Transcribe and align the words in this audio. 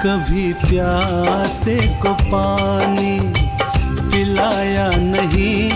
कभी 0.00 0.52
प्यासे 0.52 1.80
को 2.02 2.08
पानी 2.08 3.20
पिलाया 4.00 4.88
नहीं। 4.88 5.70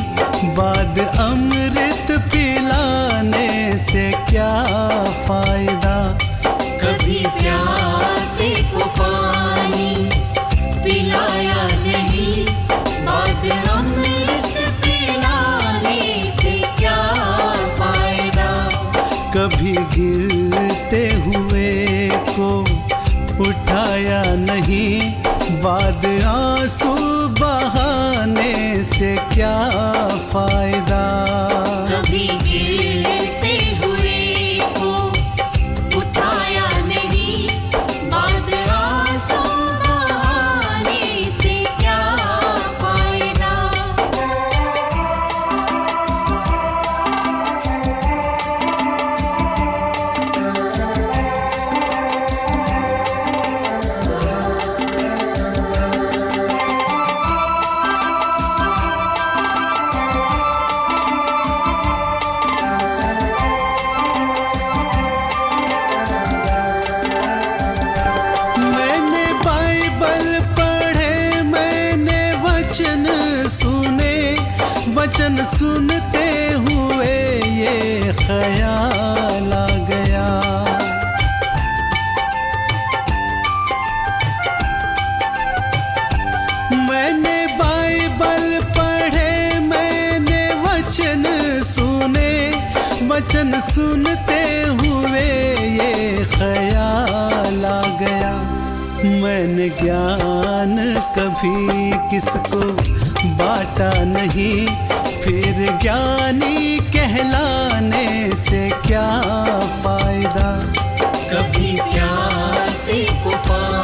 बाद 0.55 0.99
अमृत 0.99 2.07
पिलाने 2.11 3.79
से 3.79 4.11
क्या 4.11 4.65
फ़ायदा? 5.05 6.19
कभी 6.83 7.27
प्यासे 7.27 8.51
को 8.51 8.85
पानी 8.85 10.11
पिलाया 10.81 11.65
नहीं। 11.65 12.45
बाद 13.05 13.69
अमृत 13.69 14.55
पिलाने 14.85 16.33
से 16.43 16.61
क्या 16.79 17.15
फ़ायदा? 17.79 18.69
कभी 19.37 19.73
गिरते 19.73 21.15
हुए 21.15 22.09
को 22.09 22.74
उठाया 23.48 24.22
नहीं 24.46 25.02
बाद 25.64 26.06
आंसू 26.32 26.94
बहाने 27.42 28.84
से 28.84 29.16
क्या 29.34 29.54
फायदा 30.34 30.63
वचन 75.15 75.37
सुनते 75.47 76.29
हुए 76.63 77.17
ये 77.57 78.13
ख्याल 78.21 79.53
आ 79.53 79.67
गया। 79.89 80.25
मैंने 86.89 87.37
बाइबल 87.61 88.59
पढ़े, 88.79 89.31
मैंने 89.69 90.43
वचन 90.65 91.23
सुने, 91.71 92.35
वचन 93.09 93.61
सुनते 93.71 94.43
हुए 94.83 95.27
ये 95.79 96.25
ख्याल 96.35 97.65
आ 97.65 97.81
गया। 98.03 98.35
मैंने 99.23 99.69
ज्ञान 99.79 100.77
कभी 101.17 101.93
किसको 102.11 103.04
बांटा 103.39 103.91
नहीं 104.05 104.67
फिर 105.23 105.79
ज्ञानी 105.83 106.79
कहलाने 106.97 108.07
से 108.37 108.69
क्या 108.87 109.07
फ़ायदा? 109.85 110.51
कभी 111.33 111.81
प्यासे 111.81 113.05
को 113.25 113.31
पानी 113.49 113.84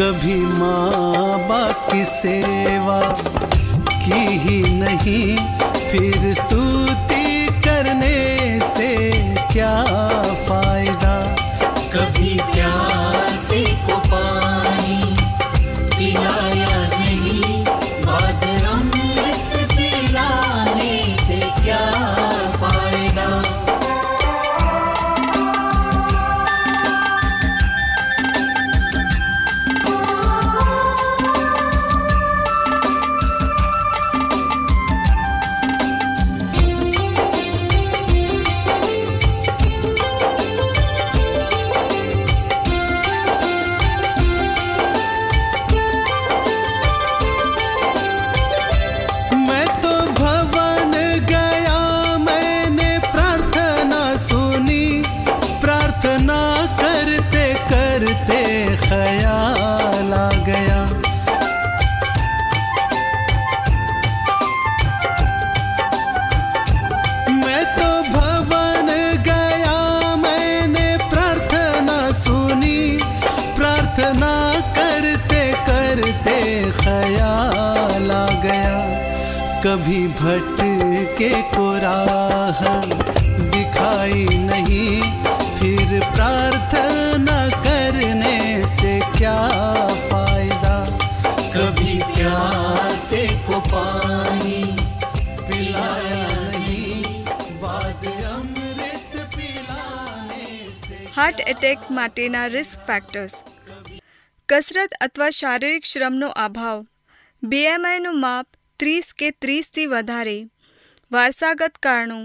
कभी 0.00 0.34
माँ 0.58 1.38
बाप 1.48 1.90
की 1.90 2.04
सेवा 2.04 3.00
की 3.88 4.20
ही 4.44 4.60
नहीं 4.78 5.36
फिर 5.90 6.32
स्तुति 6.34 7.48
करने 7.66 8.60
से 8.68 8.88
क्या 9.52 9.72
ख्याल 58.80 60.12
आ 60.12 60.30
गया। 60.46 60.78
मैं 67.34 67.64
तो 67.76 67.90
भवन 68.10 68.88
गया, 69.28 69.76
मैंने 70.16 70.88
प्रार्थना 71.10 71.98
सुनी। 72.12 72.98
प्रार्थना 73.58 74.34
करते 74.78 75.42
करते 75.68 76.38
ख्याल 76.72 78.10
आ 78.10 78.26
गया। 78.42 78.78
कभी 79.64 80.00
भटके 80.20 81.30
को 81.52 81.68
राह 81.76 82.60
दिखाई 83.50 84.26
नहीं, 84.30 85.02
फिर 85.58 85.88
प्रार्थना 86.14 86.59
पानी 93.59 94.59
पिलाया 95.41 96.27
नहीं 96.51 97.01
बाद 97.59 98.05
अमृत 98.29 99.15
पिलाने 99.33 100.47
से 100.79 100.99
હાર્ટ 101.13 101.41
એટેક 101.45 101.85
માટેના 101.91 102.43
રિસ્ક 102.49 102.85
ફેક્ટર્સ 102.87 103.35
કસરત 104.49 104.99
અથવા 105.01 105.29
શારીરિક 105.33 105.89
શ્રમનો 105.91 106.29
અભાવ 106.39 106.83
બીએમઆઈનું 107.43 108.19
માપ 108.19 108.47
ત્રીસ 108.79 109.13
કે 109.13 109.31
ત્રીસથી 109.39 109.87
વધારે 109.89 110.37
વારસાગત 111.11 111.81
કારણો 111.81 112.19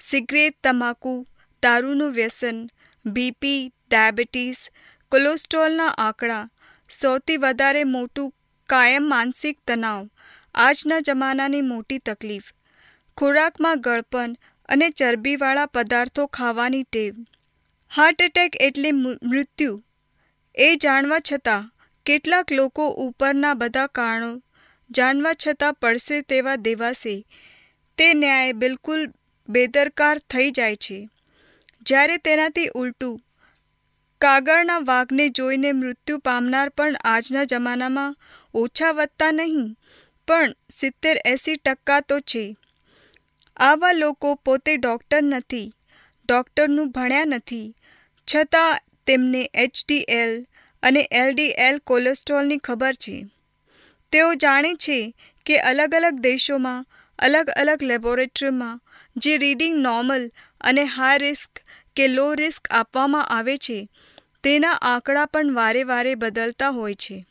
સિગરેટ 0.00 0.56
તમાકુ 0.62 1.14
દારૂનું 1.62 2.14
વ્યસન 2.14 2.58
બીપી 3.04 3.60
ડાયાબિટીસ 3.64 4.60
કોલેસ્ટ્રોલના 5.12 5.92
આંકડા 6.00 6.44
સૌથી 6.90 7.38
વધારે 7.40 7.84
મોટું 7.92 8.32
કાયમ 8.68 9.04
માનસિક 9.08 9.56
તણાવ 9.66 10.04
આજના 10.55 10.99
જમાનાની 10.99 11.61
મોટી 11.61 11.97
તકલીફ. 11.97 12.43
ખોરાકમાં 13.17 13.81
ગળપણ 13.81 14.35
અને 14.69 14.89
ચરબીવાળા 14.89 15.65
પદાર્થો 15.65 16.25
ખાવાની 16.25 16.83
ટેવ. 16.83 17.15
હાર્ટ 17.95 18.21
એટેક 18.21 18.55
એટલે 18.59 18.91
મૃત્યુ. 18.91 19.83
એ 20.55 20.75
જાણવા 20.75 21.19
છતાં 21.31 21.71
કેટલાક 22.05 22.51
લોકો 22.51 22.89
ઉપરના 22.89 23.53
બધા 23.53 23.87
કારણો 23.87 24.41
જાણવા 24.89 25.31
છતાં 25.47 25.73
પડશે 25.73 26.21
તેવા 26.21 26.55
દેવાશે. 26.55 27.25
તે 27.97 28.13
ન્યાય 28.13 28.53
બિલકુલ 28.53 29.09
બેદરકાર 29.49 30.17
થઈ 30.17 30.51
જાય 30.51 30.75
છે. 30.75 31.09
જ્યારે 31.81 32.17
તેનાથી 32.17 32.69
ઉલટું 32.75 33.21
કાગળના 34.21 34.79
વાઘને 34.79 35.29
જોઈને 35.29 35.71
મૃત્યુ 35.71 36.17
પામનાર 36.17 36.69
પણ 36.69 36.95
આજના 37.03 37.43
જમાનામાં 37.43 38.15
ઓછા 38.53 38.91
વધતા 38.91 39.31
નહીં 39.31 39.75
પણ 40.31 40.55
સિત્તેર 40.69 41.15
એંસી 41.25 41.55
ટકા 41.55 42.01
તો 42.01 42.19
છે. 42.19 42.45
આવા 43.57 43.91
લોકો 43.91 44.35
પોતે 44.35 44.77
ડૉક્ટર 44.77 45.23
નથી, 45.23 45.67
ડૉક્ટરનું 46.29 46.91
ભણ્યા 46.91 47.25
નથી. 47.25 47.75
છતાં 48.27 48.79
તેમને 49.07 49.41
એચડીએલ 49.53 50.33
અને 50.83 51.01
એલડીએલ 51.11 51.77
કોલેસ્ટ્રોલની 51.77 52.57
ખબર 52.57 52.93
છે. 52.93 53.17
તેઓ 54.13 54.29
જાણે 54.35 54.71
છે 54.75 54.99
કે 55.45 55.59
અલગ 55.59 55.95
અલગ 55.95 56.15
દેશોમાં, 56.19 56.85
અલગ 57.19 57.49
અલગ 57.49 57.83
લેબોરેટરીમાં, 57.83 58.81
જે 59.17 59.37
રીડિંગ 59.37 59.75
નોર્મલ 59.77 60.31
અને 60.61 60.83
હાઈ 60.85 61.17
રિસ્ક 61.17 61.61
કે 61.95 62.07
લો 62.07 62.33
રિસ્ક 62.33 62.71
આપવામાં 62.71 63.27
આવે 63.27 63.57
છે, 63.57 63.89
તેના 64.43 64.71
આંકડા 64.71 65.25
પણ 65.25 65.53
વારે 65.53 65.83
વારે 65.83 66.15
બદલતા 66.15 66.69
હોય 66.69 66.93
છે. 66.93 67.25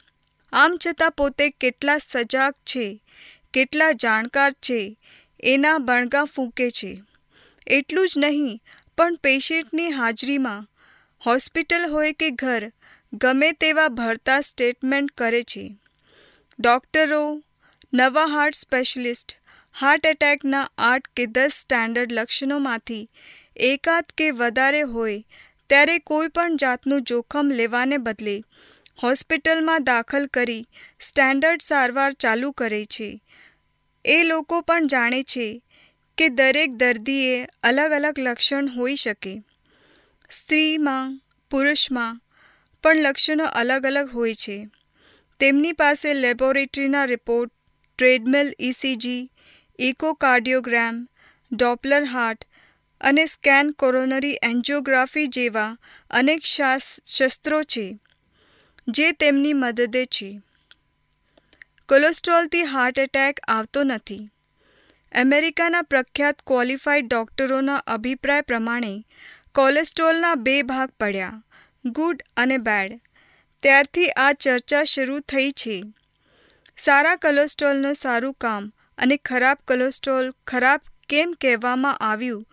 આમ 0.53 0.77
છતાં 0.87 1.11
પોતે 1.11 1.51
કેટલા 1.51 1.99
સજાગ 1.99 2.53
છે, 2.53 3.03
કેટલા 3.53 3.93
જાણકાર 3.93 4.51
છે, 4.51 4.99
એના 5.43 5.79
બણગા 5.79 6.25
ફૂંકે 6.25 6.71
છે. 6.71 7.03
એટલું 7.67 8.09
જ 8.09 8.19
નહીં, 8.19 8.61
પણ 8.97 9.15
પેશન્ટની 9.15 9.91
હાજરીમાં 9.91 10.67
હોસ્પિટલ 11.27 11.89
હોય 11.91 12.13
કે 12.13 12.31
ઘર, 12.31 12.73
ગમે 13.13 13.53
તેવા 13.53 13.89
ભરતા 13.89 14.41
સ્ટેટમેન્ટ 14.41 15.13
કરે 15.13 15.43
છે. 15.43 15.77
ડૉક્ટરો, 16.59 17.43
નવા 17.95 18.27
હાર્ટ 18.27 18.55
સ્પેશિયલિસ્ટ, 18.55 19.37
હાર્ટ 19.81 20.07
એટેકના 20.07 20.71
આઠ 20.79 21.03
કે 21.17 21.27
દસ 21.27 21.53
સ્ટાન્ડર્ડ 21.53 22.13
લક્ષણોમાંથી 22.13 23.11
એકાદ 23.57 24.05
કે 24.17 24.31
વધારે 24.31 24.81
હોય, 24.81 25.23
ત્યારે 25.69 25.99
કોઈ 25.99 26.29
પણ 26.29 26.57
જાતનું 26.57 27.03
જોખમ 27.03 27.51
લેવાને 27.51 27.97
બદલે 27.97 28.43
હોસ્પિટલમાં 29.03 29.85
દાખલ 29.85 30.27
કરી 30.27 30.69
સ્ટાન્ડર્ડ 31.01 31.63
સારવાર 31.63 32.13
ચાલુ 32.13 32.53
કરે 32.53 32.85
છે. 32.85 33.23
એ 34.05 34.23
લોકો 34.23 34.61
પણ 34.61 34.87
જાણે 34.87 35.23
છે 35.23 35.63
કે 36.19 36.29
દરેક 36.29 36.71
દર્દીએ 36.71 37.49
અલગ 37.63 37.93
અલગ 37.93 38.19
લક્ષણ 38.19 38.69
હોઈ 38.69 38.95
શકે. 38.95 39.43
સ્ત્રીમાં, 40.31 41.21
પુરુષમાં 41.51 42.21
પણ 42.83 42.97
લક્ષણો 42.97 43.45
અલગ 43.45 43.87
અલગ 43.87 44.11
હોય 44.15 44.35
છે. 44.35 44.69
તેમની 45.41 45.73
પાસે 45.73 46.15
લેબોરેટરીના 46.15 47.05
report, 47.05 47.53
treadmill 47.99 48.55
ECG 48.59 49.31
echocardiogram, 49.79 51.09
Doppler 51.53 52.05
heart 52.05 52.45
અને 53.01 53.27
સ્કેન 53.27 53.71
કોરોનરી 53.71 54.39
એન્જિયોગ્રાફી 54.43 55.27
જેવા 55.27 55.77
અનેક 56.11 56.43
શાસ 56.43 57.01
શસ્ત્રો 57.07 57.63
છે. 57.63 57.99
જે 58.89 59.13
તેમની 59.13 59.53
મદદે 59.53 60.05
છે. 60.05 60.41
કોલેસ્ટ્રોલથી 61.89 62.63
હાર્ટ 62.63 62.99
એટેક 62.99 63.41
આવતો 63.49 63.85
નથી. 63.85 64.31
અમેરિકાના 65.13 65.83
પ્રખ્યાત 65.83 66.43
ક્વોલિફાઈડ 66.47 67.09
ડોક્ટરોના 67.09 67.75
અભિપ્રાય 67.75 68.41
પ્રમાણે 68.41 69.05
કોલેસ્ટ્રોલના 69.55 70.35
બે 70.35 70.63
ભાગ 70.63 70.91
પડ્યા, 71.01 71.43
ગુડ 71.85 72.23
અને 72.37 72.57
બેડ. 72.59 73.01
ત્યારથી 73.63 74.11
આ 74.11 74.33
ચર્ચા 74.33 74.85
શરૂ 74.85 75.21
થઈ 75.21 75.51
છે. 75.51 75.85
સારા 76.79 77.17
કોલેસ્ટ્રોલનું 77.17 77.95
સારું 77.95 78.35
કામ 78.35 78.73
અને 78.99 79.17
ખરાબ 79.17 79.59
કોલેસ્ટ્રોલ 79.69 80.35
ખરાબ 80.47 80.81
કેમ 81.09 81.33
કહેવામાં 81.41 81.97
આવ્યું 81.97 82.47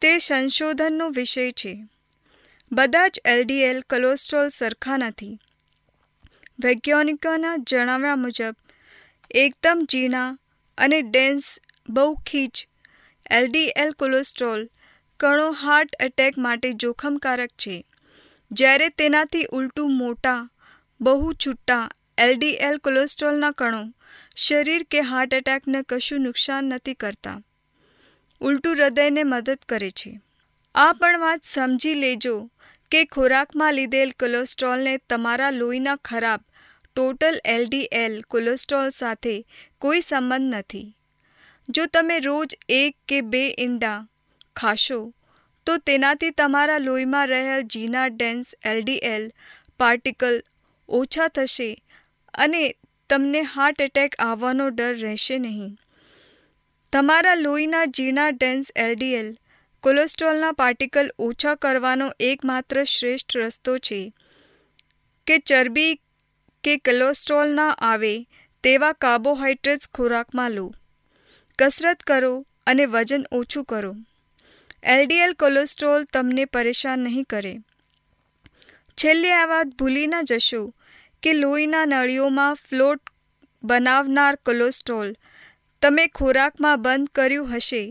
તે 0.00 0.18
સંશોધનનો 0.18 1.08
વિષય 1.10 1.52
છે. 1.52 1.84
બધા 2.72 3.08
જ 3.08 3.20
એલડીએલ 3.24 3.80
કોલેસ્ટ્રોલ 3.80 4.48
સરખા 4.48 4.96
નથી. 4.96 5.38
વૈજ્ઞાનિકોના 6.64 7.56
જણાવ્યા 7.56 8.16
મુજબ, 8.16 8.54
એકદમ 9.34 9.86
ઝીણા 9.92 10.38
અને 10.78 11.02
ડેન્સ, 11.02 11.58
બહુ 11.88 12.14
ખીચ, 12.14 12.66
એલડીએલ 13.30 13.90
કોલેસ્ટ્રોલ 13.92 14.68
કણો 15.20 15.50
હાર્ટ 15.50 15.96
એટેક 16.00 16.38
માટે 16.38 16.72
જોખમકારક 16.72 17.50
છે. 17.50 17.86
જ્યારે 18.50 18.88
તેનાથી 18.88 19.44
ઉલટું 19.52 19.96
મોટા, 19.96 20.50
બહુ 21.00 21.32
છૂટા 21.32 21.88
એલડીએલ 22.18 22.78
કોલેસ્ટ્રોલના 22.78 23.50
કણો 23.50 23.92
શરીર 24.36 24.82
કે 24.90 25.00
હાર્ટ 25.00 25.34
એટેકને 25.34 25.82
કશું 25.88 26.20
નુકસાન 26.20 26.64
નથી 26.64 26.94
કરતા. 26.94 27.40
ઉલટું 28.40 28.76
હૃદયને 28.76 29.22
મદદ 29.22 29.58
કરે 29.68 29.90
છે. 29.90 30.20
આ 30.74 30.92
પણ 30.92 31.20
વાત 31.20 31.44
સમજી 31.44 31.94
લેજો 31.94 32.50
કે 32.90 33.04
ખોરાકમાં 33.04 33.74
લીધેલ 33.74 34.10
કોલેસ્ટ્રોલને 34.20 34.96
તમારા 34.96 35.50
લોહીના 35.50 35.96
ખરાબ 35.96 36.40
ટોટલ 36.96 37.36
એલડીએલ 37.52 38.14
કોલેસ્ટ્રોલ 38.34 38.90
સાથે 38.96 39.34
કોઈ 39.78 40.02
સંબંધ 40.06 40.54
નથી. 40.54 40.88
જો 41.68 41.84
તમે 41.94 42.16
રોજ 42.20 42.56
એક 42.68 42.96
કે 43.08 43.18
બે 43.32 43.42
ઈંડા 43.48 43.98
ખાશો, 44.60 45.00
તો 45.66 45.78
તેનાથી 45.88 46.32
તમારા 46.40 46.80
લોહીમાં 46.86 47.28
રહેલ 47.32 47.68
જીના 47.74 48.08
ડેન્સ 48.14 48.54
એલડીએલ 48.70 49.28
પાર્ટિકલ 49.80 50.40
ઓછા 50.88 51.28
થશે 51.36 51.70
અને 52.38 52.64
તમને 53.10 53.42
હાર્ટ 53.52 53.86
એટેક 53.86 54.18
આવવાનો 54.26 54.66
ડર 54.70 54.98
રહેશે 55.04 55.38
નહીં. 55.38 55.72
તમારા 56.92 57.38
લોહીના 57.40 57.86
જીના 57.98 58.30
ડેન્સ 58.32 58.72
એલડીએલ 58.84 59.30
કોલેસ્ટ્રોલના 59.84 60.52
પાર્ટિકલ 60.58 61.08
ઓછા 61.26 61.54
કરવાનો 61.62 62.08
એકમાત્ર 62.26 62.84
શ્રેષ્ઠ 62.90 63.36
રસ્તો 63.40 63.76
છે 63.88 64.00
કે 65.26 65.38
ચરબી 65.50 65.92
કે 66.64 66.74
કોલેસ્ટ્રોલ 66.78 67.48
ના 67.54 67.74
આવે 67.90 68.14
તેવા 68.64 68.92
કાર્બોહાઈડ્રેટ્સ 68.92 69.92
ખોરાકમાં 69.94 70.50
લો. 70.50 70.66
કસરત 71.58 72.00
કરો 72.02 72.34
અને 72.66 72.84
વજન 72.86 73.24
ઓછું 73.30 73.64
કરો. 73.64 73.92
એલડીએલ 74.82 75.34
કોલેસ્ટ્રોલ 75.34 76.06
તમને 76.12 76.44
પરેશાન 76.44 77.00
નહીં 77.00 77.24
કરે. 77.24 77.54
છેલ્લે 78.98 79.30
આ 79.32 79.46
વાત 79.46 79.68
ભૂલી 79.78 80.06
ન 80.06 80.14
જશો 80.24 80.62
કે 81.22 81.32
લોહીના 81.32 81.86
નળીઓમાં 81.86 82.54
ફ્લોટ 82.54 83.02
બનાવનાર 83.62 84.34
કોલેસ્ટ્રોલ 84.46 85.12
તમે 85.82 86.04
ખોરાકમાં 86.08 86.82
બંધ 86.82 87.10
કર્યું 87.14 87.52
હશે, 87.52 87.84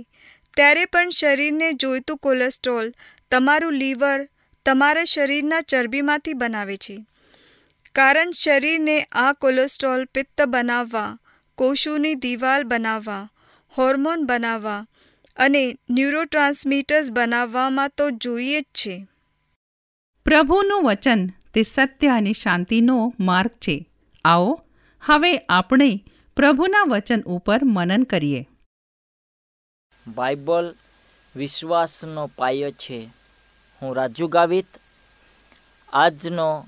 ત્યારે 0.57 0.85
પણ 0.85 1.09
શરીરને 1.09 1.69
જોઈતું 1.73 2.17
કોલેસ્ટ્રોલ 2.17 2.91
તમારું 3.31 3.73
લીવર 3.73 4.19
તમારા 4.65 5.03
શરીરના 5.03 5.61
ચરબીમાંથી 5.61 6.33
બનાવે 6.33 6.77
છે. 6.77 6.95
કારણ 7.95 8.31
શરીરને 8.31 9.03
આ 9.11 9.33
કોલેસ્ટ્રોલ 9.33 10.05
પિત્ત 10.05 10.41
બનાવવા 10.41 11.17
કોષોની 11.55 12.15
દિવાલ 12.15 12.63
બનાવવા 12.63 13.29
હોર્મોન 13.77 14.25
બનાવવા 14.25 14.85
અને 15.37 15.77
ન્યુરોટ્રાન્સમીટર્સ 15.89 17.11
બનાવવામાં 17.11 17.89
તો 17.89 18.09
જોઈએ 18.09 18.61
જ 18.61 18.63
છે. 18.63 19.07
પ્રભુનું 20.25 20.83
વચન 20.83 21.27
તે 21.53 21.61
સત્ય 21.61 22.07
અને 22.07 22.33
શાંતિનો 22.33 23.13
માર્ગ 23.19 23.51
છે. 23.51 23.89
આવો 24.25 24.65
હવે 25.01 25.37
આપણે 25.37 26.03
પ્રભુના 26.35 26.83
વચન 26.87 27.21
ઉપર 27.21 27.59
મનન 27.63 28.03
કરીએ. 28.03 28.47
બાઇબલ 30.07 30.75
વિશ્વાસનો 31.35 32.31
પાયો 32.35 32.71
છે. 32.71 33.09
હું 33.81 33.95
રાજુ 33.95 34.27
ગાવિત 34.27 34.65
આજનો 35.93 36.67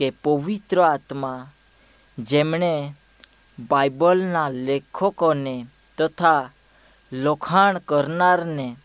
કે 0.00 0.10
પવિત્ર 0.10 0.78
આત્મા 0.80 1.48
જેમણે 2.18 2.94
બાઇબલના 3.58 4.48
લેખકોને 4.48 5.66
તથા 5.98 6.50
લખાણ 7.12 7.78
કરનારને 7.78 8.76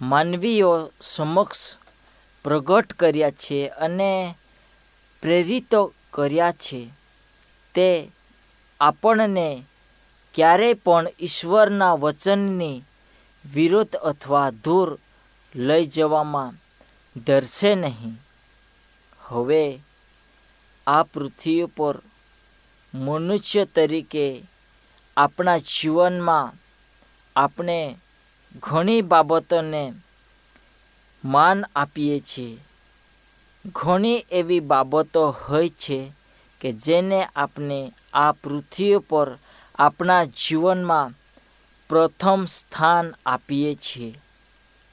માનવીઓ 0.00 0.90
સમક્ષ 1.00 1.76
પ્રગટ 2.44 2.92
કર્યા 2.92 3.30
છે 3.30 3.68
અને 3.68 4.34
પ્રેરિતો 5.22 5.92
કર્યા 6.12 6.52
છે, 6.52 6.80
તે 7.74 8.10
આપણને 8.80 9.64
ક્યારેય 10.34 10.74
પણ 10.74 11.08
ઈશ્વરના 11.20 11.94
વચનની 11.94 12.84
વિરુદ્ધ 13.52 13.96
અથવા 13.96 14.50
દૂર 14.50 14.98
લઈ 15.54 15.84
જવામાં 15.84 16.54
ધરશે 17.16 17.74
નહીં. 17.74 18.16
હવે 19.20 19.80
આ 20.88 21.02
પૃથ્વી 21.02 21.64
પર 21.64 21.98
મનુષ્ય 22.94 23.64
તરીકે 23.64 24.42
આપણા 25.16 25.58
જીવનમાં 25.58 26.52
આપણે 27.36 27.96
ઘણી 28.56 29.02
બાબતોને 29.02 29.92
માન 31.24 31.64
આપીએ 31.76 32.20
છીએ. 32.20 32.58
ઘણી 33.66 34.24
એવી 34.30 34.60
બાબતો 34.60 35.30
હોય 35.30 35.68
છે 35.68 36.12
કે 36.60 36.72
જેને 36.72 37.28
આપણે 37.36 37.92
આ 38.12 38.32
પૃથ્વી 38.32 38.96
પર 38.96 39.38
આપણા 39.74 40.24
જીવનમાં 40.24 41.12
પ્રથમ 41.88 42.44
સ્થાન 42.44 43.14
આપીએ 43.26 43.74
છીએ. 43.74 44.18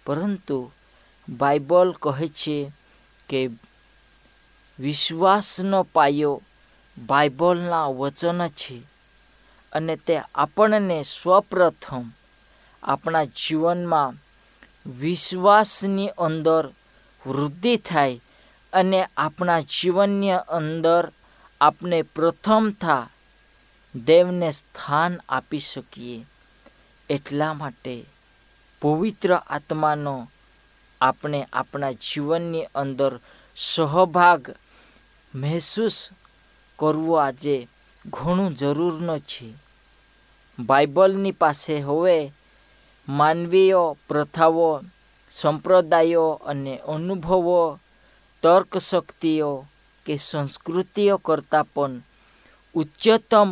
પરંતુ 0.05 0.71
બાઇબલ 1.29 1.91
કહે 1.91 2.27
છે 2.27 2.71
કે 3.29 3.49
વિશ્વાસનો 4.79 5.83
પાયો 5.83 6.41
બાઇબલના 6.97 7.87
વચન 7.87 8.47
છે 8.47 8.81
અને 9.73 9.95
તે 9.95 10.21
આપણને 10.35 11.03
સૌપ્રથમ 11.03 12.05
આપણા 12.83 13.25
જીવનમાં 13.25 14.17
વિશ્વાસની 14.99 16.07
અંદર 16.07 16.69
વૃદ્ધિ 17.27 17.77
થાય 17.77 18.19
અને 18.73 19.09
આપણા 19.17 19.59
જીવનની 19.59 20.31
અંદર 20.31 21.11
આપણે 21.61 22.01
પ્રથમતા 22.01 23.09
દેવને 23.95 24.51
સ્થાન 24.51 25.19
આપી 25.29 25.59
શકીએ. 25.59 26.25
એટલા 27.09 27.53
માટે 27.53 28.05
પવિત્ર 28.81 29.33
આત્માનો 29.35 30.31
આપણે 31.01 31.47
આપણા 31.53 31.91
જીવનની 31.91 32.63
અંદર 32.75 33.19
સહભાગ 33.57 34.55
મહેસૂસ 35.35 36.09
કરવું 36.79 37.23
આજે 37.23 37.67
ઘણું 38.05 38.55
જરૂરનો 38.55 39.17
છે. 39.19 39.53
બાઇબલની 40.59 41.31
પાસે 41.31 41.79
હવે 41.79 42.31
માનવીય 43.09 43.95
પ્રથાઓ, 44.07 44.81
સંપ્રદાયો 45.31 46.41
અને 46.45 46.77
અનુભવો 46.77 47.79
તર્ક 48.43 48.77
શક્તિઓ 48.77 49.65
કે 50.05 50.17
સંસ્કૃતિઓ 50.17 51.17
કરતાં 51.17 51.65
પણ 51.65 52.01
ઉચ્ચતમ 52.75 53.49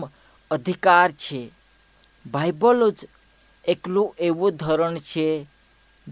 અધિકાર 0.52 1.12
છે. 1.12 1.52
બાઇબલ 2.26 2.92
જ 2.92 3.08
એકલું 3.66 4.16
એવું 4.20 4.52
ધોરણ 4.52 4.98
છે 4.98 5.48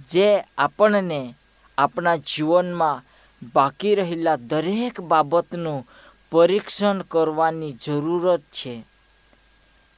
જે 0.10 0.44
આપણને 0.58 1.36
આપણા 1.78 2.16
જીવનમાં 2.16 3.04
બાકી 3.44 3.96
રહેલા 3.96 4.36
દરેક 4.36 5.02
બાબતનું 5.02 5.88
પરીક્ષણ 6.32 7.02
કરવાની 7.02 7.72
જરૂરત 7.72 8.42
છે 8.42 8.84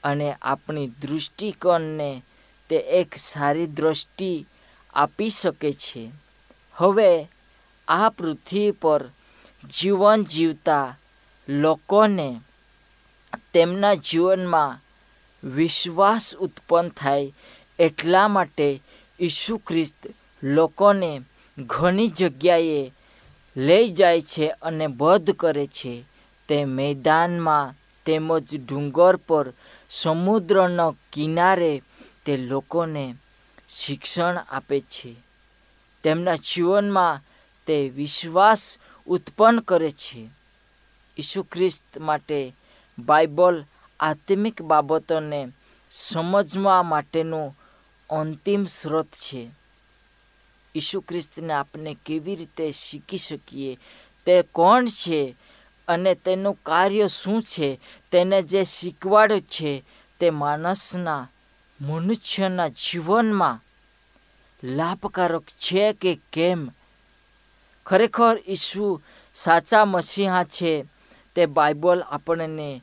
અને 0.04 0.36
આપણી 0.42 0.88
દૃષ્ટિકોણને 1.02 2.22
તે 2.70 2.76
એક 2.76 3.18
સારી 3.18 3.66
દ્રષ્ટિ 3.66 4.46
આપી 4.94 5.30
શકે 5.30 5.72
છે. 5.72 6.12
હવે 6.74 7.28
આ 7.88 8.10
પૃથ્વી 8.10 8.72
પર 8.72 9.02
જીવન 9.70 10.24
જીવતા 10.24 10.98
લોકોને 11.50 12.42
તેમના 13.54 13.96
જીવનમાં 13.96 14.80
વિશ્વાસ 15.44 16.36
ઉત્પન્ન 16.40 16.90
થાય 16.90 17.34
એટલા 17.80 18.28
માટે 18.28 18.82
ઈસુ 19.20 19.58
ખ્રિસ્ત 19.58 20.08
લોકોને 20.44 21.22
ઘણી 21.58 22.08
જગ્યાએ 22.08 22.92
લઈ 23.58 23.90
જાય 23.90 24.22
છે 24.22 24.48
અને 24.48 24.88
બધ 24.88 25.32
કરે 25.32 25.68
છે. 25.68 26.04
તે 26.48 26.66
મેદાનમાં 26.66 27.74
તેમજ 28.06 28.56
ડુંગર 28.56 29.16
પર 29.16 29.54
સમુદ્રના 29.90 30.92
કિનારે 31.14 31.82
તે 32.26 32.38
લોકોને 32.38 33.16
શિક્ષણ 33.70 34.38
આપે 34.50 34.80
છે. 34.80 35.16
તેમના 36.04 36.36
જીવનમાં 36.36 37.22
તે 37.68 37.90
વિશ્વાસ 37.90 38.78
ઉત્પન્ન 39.08 39.60
કરે 39.60 39.92
છે. 39.92 40.30
ઈસુ 41.18 41.44
ખ્રિસ્ત 41.44 41.98
માટે 41.98 42.54
બાઇબલ 43.00 43.66
આત્મિક 44.00 44.62
બાબતોને 44.62 45.48
સમજવા 45.92 46.84
માટેનું 46.84 47.58
અંતિમ 48.10 48.66
સ્ત્રોત 48.66 49.08
છે. 49.08 49.63
ઈસુ 50.76 51.02
ખ્રિસ્તને 51.02 51.54
આપણે 51.54 51.98
કેવી 52.06 52.36
રીતે 52.36 52.72
શીખી 52.72 53.18
શકીએ? 53.18 53.78
તે 54.26 54.42
કોણ 54.42 54.86
છે? 54.86 55.36
અને 55.88 56.16
તેનું 56.16 56.58
કાર્ય 56.66 57.08
શું 57.08 57.44
છે? 57.44 57.80
તેને 58.12 58.42
જે 58.42 58.64
શીખવાડે 58.64 59.42
છે 59.42 59.84
તે 60.20 60.30
માણસના, 60.30 61.30
મનુષ્યના 61.82 62.68
જીવનમાં 62.68 63.60
લાભકારક 64.64 65.44
છે 65.44 65.94
કે 65.94 66.20
કેમ? 66.34 66.70
ખરેખર 67.86 68.40
ઈસુ 68.48 69.02
સાચા 69.36 69.86
મસીહા 69.86 70.44
છે. 70.44 70.86
તે 71.36 71.46
બાઇબલ 71.46 72.02
આપણને 72.02 72.82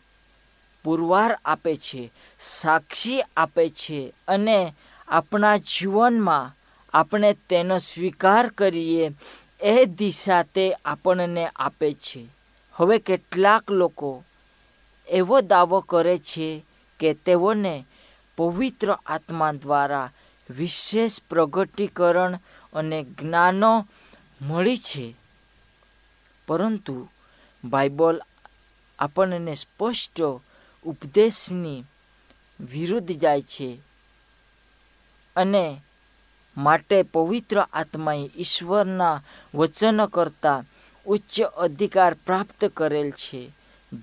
પુરવાર 0.85 1.39
આપે 1.45 1.77
છે, 1.77 2.13
સાક્ષી 2.41 3.23
આપે 3.37 3.69
છે 3.69 4.15
અને 4.29 4.75
આપણા 5.09 5.57
જીવનમાં 5.57 6.60
આપણે 6.95 7.33
તેનો 7.33 7.79
સ્વીકાર 7.79 8.49
કરીએ, 8.49 9.11
એ 9.61 9.85
દિશા 9.85 10.43
તે 10.43 10.73
આપણને 10.85 11.51
આપે 11.57 11.93
છે. 11.93 12.27
હવે 12.73 12.99
કેટલાક 12.99 13.71
લોકો 13.71 14.25
એવો 15.09 15.41
દાવો 15.41 15.81
કરે 15.81 16.19
છે 16.19 16.65
કે 17.01 17.15
તેઓને 17.15 17.87
પવિત્ર 18.37 18.99
આત્મા 19.07 19.53
દ્વારા 19.53 20.13
વિશેષ 20.51 21.21
પ્રગટીકરણ 21.31 22.39
અને 22.75 23.03
જ્ઞાનો 23.03 23.87
મળી 24.41 24.77
છે. 24.77 25.15
પરંતુ 26.47 27.09
બાઇબલ 27.65 28.21
આપણને 28.99 29.55
સ્પષ્ટ 29.55 30.21
ઉપદેશની 30.85 31.85
વિરુદ્ધ 32.61 33.13
જાય 33.13 33.43
છે 33.43 33.79
અને 35.37 35.83
માટે 36.57 37.03
પવિત્ર 37.03 37.59
આત્માએ 37.61 38.31
ઈશ્વરના 38.37 39.23
વચનો 39.55 40.07
કરતાં 40.07 40.67
ઉચ્ચ 41.07 41.41
અધિકાર 41.41 42.15
પ્રાપ્ત 42.15 42.61
કરેલ 42.75 43.11
છે, 43.13 43.53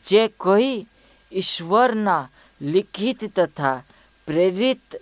જે 0.06 0.28
કહી 0.28 0.88
ઈશ્વરના 1.32 2.30
લિખિત 2.62 3.20
તથા 3.36 3.84
પ્રેરિત 4.28 5.02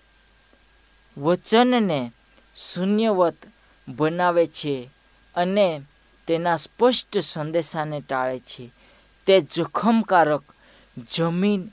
વચનને 1.18 2.12
શૂન્યવત 2.56 3.40
બનાવે 3.88 4.46
છે 4.48 4.90
અને 5.36 5.82
તેના 6.28 6.58
સ્પષ્ટ 6.58 7.20
સંદેશાને 7.20 8.00
ટાળે 8.02 8.40
છે. 8.40 8.72
તે 9.28 9.42
જોખમકારક 9.42 10.44
જમીન 11.12 11.72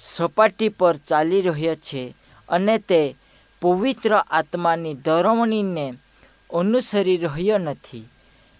સપાટી 0.00 0.68
પર 0.68 0.96
ચાલી 0.96 1.42
રહ્યો 1.42 1.74
છે 1.74 2.14
અને 2.48 2.78
તે 2.78 3.16
પવિત્ર 3.62 4.16
આત્માની 4.30 4.94
ધરવણીને 4.94 5.94
અનુસરી 6.54 7.16
રહ્યો 7.16 7.58
નથી. 7.58 8.08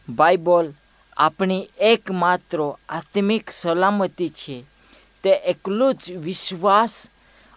બાઇબલ 0.09 0.75
આપણી 1.17 1.69
એકમાત્ર 1.81 2.75
આત્મિક 2.89 3.51
સલામતી 3.51 4.29
છે. 4.29 4.65
તે 5.23 5.31
એકલું 5.31 5.95
જ 5.95 6.13
વિશ્વાસ 6.13 7.09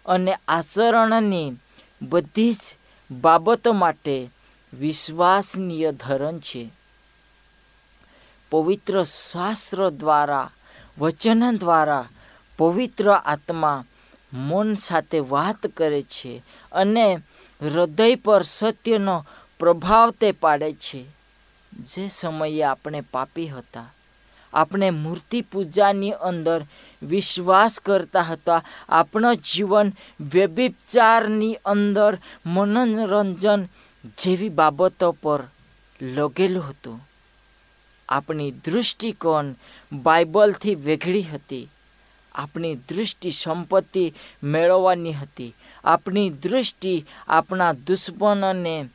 અને 0.06 0.38
આચરણની 0.48 1.52
બધી 2.02 2.54
જ 2.54 2.58
બાબતો 3.12 3.74
માટે 3.74 4.30
વિશ્વાસનીય 4.74 5.92
ધરણ 5.92 6.40
છે. 6.40 6.70
પવિત્ર 8.52 9.04
શાસ્ત્ર 9.04 9.90
દ્વારા, 9.90 10.50
વચન 11.00 11.58
દ્વારા 11.58 12.10
પવિત્ર 12.58 13.12
આત્મા 13.12 13.86
મન 14.34 14.74
સાથે 14.74 15.20
વાત 15.20 15.68
કરે 15.68 16.02
છે 16.02 16.44
અને 16.72 17.20
હૃદય 17.62 18.16
પર 18.16 18.44
સત્યનો 18.44 19.26
પ્રભાવ 19.60 20.12
તે 20.12 20.32
પાડે 20.32 20.74
છે. 20.74 21.06
જે 21.80 22.08
સમયે 22.08 22.64
આપણે 22.64 23.02
પાપી 23.02 23.48
હતા, 23.48 23.94
આપણે 24.54 24.90
મૂર્તિ 24.90 25.42
પૂજાની 25.42 26.12
અંદર 26.12 26.66
વિશ્વાસ 27.04 27.80
કરતા 27.80 28.22
હતા, 28.22 28.64
આપણું 28.90 29.36
જીવન 29.36 29.92
વ્યભિચારની 30.22 31.58
અંદર 31.66 32.18
મનોરંજન 32.46 33.66
જેવી 34.18 34.50
બાબતો 34.50 35.12
પર 35.12 35.44
લગેલું 36.02 36.70
હતું. 36.70 37.08
આપણી 38.10 38.52
દૃષ્ટિકોણ 38.52 39.46
બાઇબલથી 39.94 40.76
વેગળી 40.76 41.24
હતી. 41.24 41.70
આપણી 42.36 42.76
દૃષ્ટિ 42.76 43.32
સંપત્તિ 43.32 44.14
મેળવવાની 44.44 45.14
હતી. 45.14 45.56
આપણી 45.86 46.30
દૃષ્ટિ, 46.30 47.06
આપણા 47.28 47.74
દુશ્મનને 47.74 48.90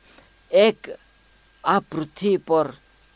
એક 0.51 0.89
આ 1.63 1.79
પૃથ્વી 1.79 2.37
પર 2.37 2.73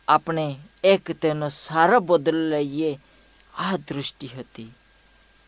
આપણે 0.08 0.56
એક 0.84 1.12
તેનો 1.12 1.50
સારો 1.50 2.00
બદલ 2.00 2.50
લઈએ, 2.50 3.00
આ 3.58 3.78
દૃષ્ટિ 3.78 4.28
હતી. 4.28 4.72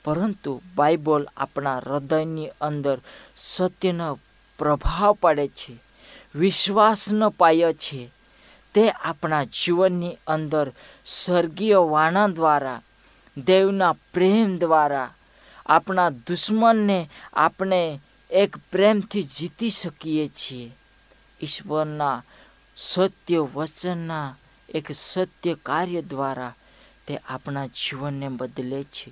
પરંતુ 0.04 0.62
બાઇબલ 0.76 1.28
આપણા 1.38 1.78
હૃદયની 1.78 2.50
અંદર 2.62 2.98
સત્યનો 3.38 4.20
પ્રભાવ 4.60 5.14
પાડે 5.22 5.48
છે 5.48 5.74
વિશ્વાસનો 6.36 7.30
પાયો 7.30 7.74
છે. 7.74 8.10
તે 8.74 8.90
આપણા 8.90 9.44
જીવનની 9.44 10.18
અંદર 10.28 10.72
સ્વર્ગીય 11.06 11.76
વાણા 11.76 12.28
દ્વારા, 12.28 12.82
દેવના 13.38 13.94
પ્રેમ 14.14 14.58
દ્વારા 14.58 15.14
આપણા 15.66 16.10
દુશ્મનને 16.10 17.10
આપણે 17.34 18.00
એક 18.32 18.58
પ્રેમથી 18.58 19.24
જીતી 19.24 19.70
શકીએ 19.70 20.28
છીએ. 20.28 20.72
ઈશ્વરના 21.42 22.24
સત્ય 22.78 23.48
વચનના 23.54 24.36
એક 24.70 24.92
સત્ય 24.92 25.56
કાર્ય 25.64 26.02
દ્વારા 26.02 26.54
તે 27.08 27.18
આપણા 27.18 27.66
જીવનને 27.66 28.28
બદલે 28.28 28.84
છે. 28.84 29.12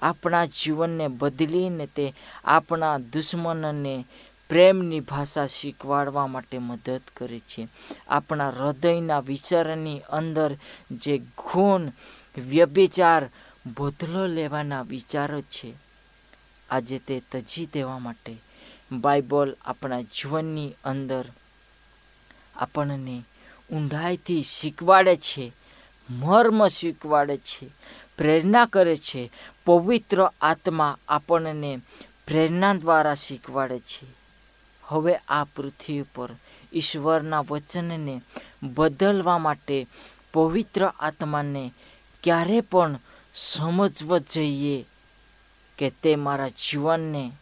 આપણા 0.00 0.44
જીવનને 0.44 1.08
બદલીને 1.08 1.86
તે 1.86 2.14
આપણા 2.44 2.98
દુશ્મનને 2.98 4.06
પ્રેમની 4.48 5.00
ભાષા 5.00 5.46
શીખવાડવા 5.46 6.26
માટે 6.26 6.58
મદદ 6.58 7.00
કરે 7.16 7.38
છે. 7.38 7.68
આપણા 8.08 8.50
હૃદયના 8.50 9.20
વિચારની 9.20 10.00
અંદર 10.00 10.56
જે 10.90 11.18
ગુણ 11.18 11.90
વ્યભિચાર 12.38 13.30
બદલો 13.78 14.26
લેવાના 14.26 14.82
વિચારો 14.82 15.40
છે. 15.40 15.91
આજે 16.72 16.98
તે 16.98 17.22
તજી 17.30 17.66
દેવા 17.66 17.98
માટે 17.98 18.32
બાઇબલ 18.92 19.50
આપણા 19.64 20.02
જીવનની 20.02 20.76
અંદર 20.84 21.26
આપણને 22.56 23.16
ઊંડાઈથી 23.70 24.42
શીખવાડે 24.42 25.16
છે, 25.16 25.52
મર્મ 26.08 26.68
શીખવાડે 26.68 27.36
છે, 27.36 27.66
પ્રેરણા 28.16 28.66
કરે 28.66 28.96
છે, 28.96 29.30
પવિત્ર 29.64 30.18
આત્મા 30.42 30.98
આપણને 31.08 31.80
પ્રેરણા 32.26 32.74
દ્વારા 32.74 33.14
શીખવાડે 33.14 33.78
છે. 33.80 34.06
હવે 34.84 35.14
આ 35.28 35.44
પૃથ્વી 35.44 36.02
પર 36.14 36.30
ઈશ્વરના 36.72 37.46
વચનને 37.50 38.14
બદલવા 38.62 39.38
માટે 39.38 39.78
પવિત્ર 40.32 40.82
આત્માને 41.00 41.64
ક્યારે 42.22 42.60
પણ 42.60 42.92
સમજવો 43.34 44.16
જોઈએ 44.32 44.76
કે 45.82 45.90
તે 45.90 46.16
મારા 46.16 46.48
જીવનને 46.48 47.32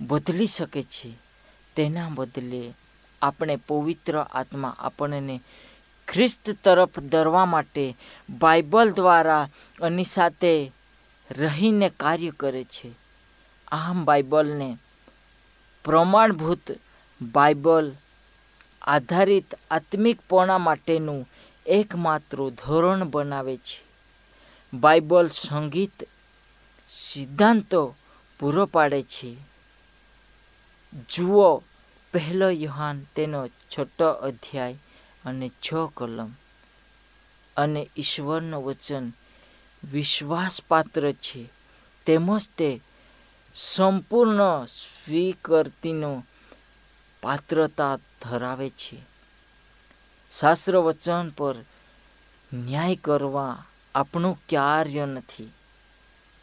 બદલી 0.00 0.46
શકે 0.46 0.82
છે, 0.82 1.12
તેના 1.76 2.08
બદલે 2.08 2.74
આપણે 3.22 3.56
પવિત્ર 3.56 4.18
આત્મા 4.18 4.76
આપણને 4.78 5.40
ખ્રિસ્ત 6.08 6.50
તરફ 6.64 6.98
દરવા 6.98 7.44
માટે 7.46 7.96
બાઇબલ 8.28 8.90
દ્વારા 8.90 9.48
એની 9.82 10.04
સાથે 10.04 10.72
રહીને 11.30 11.88
કાર્ય 12.00 12.30
કરે 12.30 12.64
છે. 12.64 12.90
આમ 13.72 14.04
બાઇબલને 14.04 14.78
પ્રમાણભૂત 15.84 16.72
બાઇબલ 17.22 17.92
આધારિત 18.82 19.54
આત્મિકપણા 19.70 20.58
માટેનું 20.58 21.28
એકમાત્ર 21.66 22.48
ધોરણ 22.48 23.04
બનાવે 23.04 23.56
છે. 23.56 23.78
બાઇબલ 24.74 25.28
સંગીત 25.28 26.08
સિદ્ધાંતો 26.94 27.94
પૂરો 28.38 28.66
પાડે 28.66 29.02
છે. 29.02 29.36
જુઓ, 31.10 31.56
પહેલો 32.12 32.50
યુહાન 32.50 33.02
તેનો 33.16 33.48
છઠ્ઠો 33.48 34.08
અધ્યાય 34.10 34.74
અને 35.24 35.48
છ 35.48 35.74
કલમ. 35.96 36.30
અને 37.56 37.88
ઈશ્વરનું 37.96 38.64
વચન 38.64 39.12
વિશ્વાસપાત્ર 39.92 41.12
છે. 41.12 41.48
તેમજ 42.06 42.48
તે 42.58 42.80
સંપૂર્ણ 43.56 44.64
સ્વીકૃતિનો 44.64 46.24
પાત્રતા 47.22 47.96
ધરાવે 47.96 48.70
છે. 48.70 49.02
શાસ્ત્ર 50.40 50.76
વચન 50.76 51.30
પર 51.30 51.54
ન્યાય 52.54 52.96
કરવા 52.96 53.64
આપણું 53.94 54.42
કાર્ય 54.50 55.06
નથી. 55.06 55.52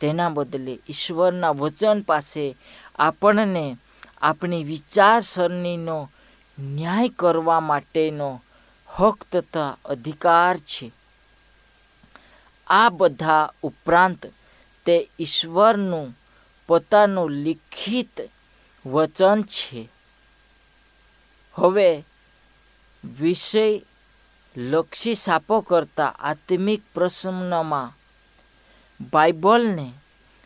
તેના 0.01 0.29
બદલે 0.29 0.79
ઈશ્વરના 0.89 1.51
વચન 1.51 2.01
પાસે 2.01 2.55
આપણને 2.95 3.77
આપણી 4.21 4.63
વિચારસરણીનો 4.63 6.09
ન્યાય 6.59 7.09
કરવા 7.09 7.59
માટેનો 7.59 8.41
હક 8.87 9.23
તથા 9.31 9.77
અધિકાર 9.85 10.57
છે. 10.57 10.91
આ 12.67 12.89
બધા 12.89 13.51
ઉપરાંત 13.63 14.25
તે 14.85 15.09
ઈશ્વરનું 15.19 16.17
પોતાનું 16.67 17.31
લિખિત 17.31 18.29
વચન 18.85 19.41
છે. 19.41 19.89
હવે 21.53 22.03
વિષય 23.19 23.81
લક્ષી 24.57 25.15
સાપો 25.15 25.61
કરતા 25.61 26.15
આત્મિક 26.19 26.81
પ્રસંગમાં 26.93 27.98
બાઇબલને 29.01 29.93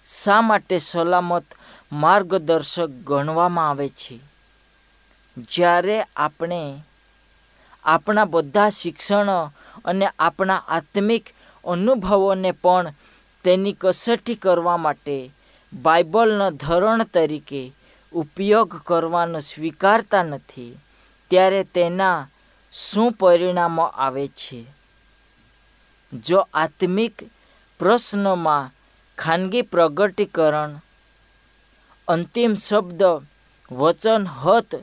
શા 0.06 0.42
માટે 0.42 0.78
સલામત 0.78 1.44
માર્ગદર્શક 1.92 2.90
ગણવામાં 2.90 3.70
આવે 3.70 3.90
છે? 3.90 4.20
જ્યારે 5.52 6.04
આપણે 6.16 6.84
આપણા 7.84 8.26
બધા 8.26 8.70
શિક્ષણો 8.70 9.54
અને 9.86 10.10
આપણા 10.20 10.64
આત્મિક 10.68 11.26
અનુભવોને 11.66 12.52
પણ 12.52 12.94
તેની 13.44 13.76
કસોટી 13.82 14.36
કરવા 14.36 14.78
માટે 14.78 15.32
બાઇબલનો 15.74 16.52
ધોરણ 16.52 17.04
તરીકે 17.04 17.74
ઉપયોગ 18.14 18.82
કરવાનો 18.84 19.40
સ્વીકારતા 19.40 20.24
નથી, 20.24 20.80
ત્યારે 21.30 21.64
તેના 21.64 22.28
શું 22.74 23.12
પરિણામો 23.12 23.84
આવે 23.84 24.28
છે? 24.28 24.66
જો 26.14 26.48
આત્મિક 26.54 27.14
પ્રશ્નોમાં 27.84 28.72
ખાનગી 29.18 29.62
પ્રગટીકરણ, 29.62 30.72
અંતિમ 32.08 32.54
શબ્દ, 32.54 33.04
વચન, 33.72 34.26
હત, 34.28 34.76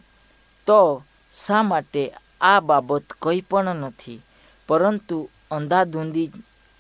તો 0.67 1.05
શા 1.47 1.63
માટે 1.63 2.13
આ 2.41 2.61
બાબત 2.61 3.03
કંઈ 3.23 3.41
પણ 3.41 3.65
નથી? 3.65 4.23
પરંતુ 4.69 5.31
અંધાધૂંધી 5.51 6.31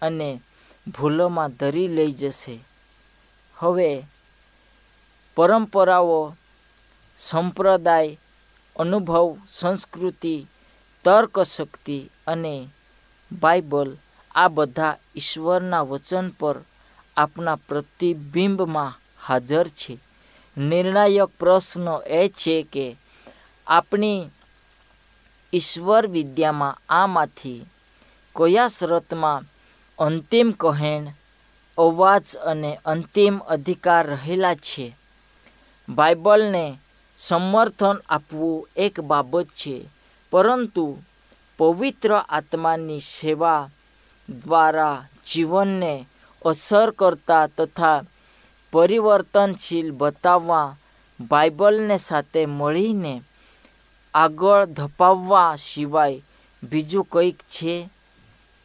અને 0.02 0.42
ભૂલોમાં 0.98 1.50
ધરી 1.50 1.88
લઈ 1.88 2.12
જશે. 2.12 2.64
હવે, 3.58 4.02
પરંપરાઓ, 5.36 6.36
સંપ્રદાય, 7.18 8.18
અનુભવ, 8.76 9.36
સંસ્કૃતિ, 9.48 10.46
તર્કશક્તિ 11.04 12.10
અને 12.26 12.68
બાઇબલ 13.32 13.96
આ 14.34 14.48
બધા 14.48 14.96
ઈશ્વરના 15.16 15.82
વચન 15.82 16.28
પર 16.28 16.56
આપણા 17.16 17.56
પ્રતિબિંબમાં 17.56 18.98
હાજર 19.26 19.68
છે. 19.68 19.98
નિર્ણાયક 20.56 21.30
પ્રશ્ન 21.38 21.86
એ 22.06 22.28
છે 22.28 22.62
કે 22.62 22.96
આપણી 23.66 24.30
ઈશ્વર 25.52 26.06
વિદ્યામાં 26.06 26.78
આમાંથી 26.88 27.66
કયા 28.36 28.68
શરતમાં 28.68 29.44
અંતિમ 29.98 30.50
કહેણ, 30.52 31.04
અવાજ 31.78 32.36
અને 32.36 32.78
અંતિમ 32.84 33.38
અધિકાર 33.38 34.06
રહેલા 34.06 34.54
છે? 34.54 34.96
બાઇબલને 35.88 36.78
સમર્થન 37.18 37.96
આપવું 38.08 38.68
એક 38.76 39.00
બાબત 39.00 39.46
છે, 39.46 39.88
પરંતુ 40.30 40.98
પવિત્ર 41.58 42.12
આત્માની 42.28 43.00
સેવા 43.00 43.70
દ્વારા 44.30 45.04
જીવનને 45.26 46.06
અસર 46.44 46.90
કરતા 46.90 47.46
તથા 47.46 48.04
પરિવર્તનશીલ 48.72 49.92
બતાવવા 49.92 50.76
બાઇબલને 51.20 51.98
સાથે 51.98 52.46
મળીને 52.46 53.22
આગળ 54.14 54.64
ધપાવવા 54.66 55.56
સિવાય 55.56 56.22
બીજું 56.62 57.04
કંઈક 57.04 57.38
છે? 57.42 57.90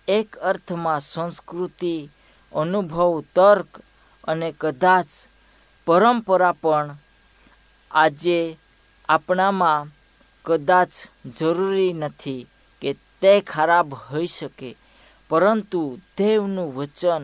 એક 0.07 0.37
અર્થમાં 0.37 1.01
સંસ્કૃતિ, 1.01 2.09
અનુભવ, 2.53 3.21
તર્ક 3.35 3.67
અને 4.23 4.51
કદાચ 4.51 5.07
પરંપરા 5.85 6.51
પણ 6.51 6.97
આજે 7.91 8.57
આપણામાં 9.09 9.91
કદાચ 10.45 10.91
જરૂરી 11.39 11.93
નથી 11.93 12.47
કે 12.81 12.93
તે 12.93 13.41
ખરાબ 13.41 13.93
હોઈ 13.93 14.27
શકે. 14.27 14.75
પરંતુ 15.29 15.99
દેવનું 16.17 16.75
વચન 16.75 17.23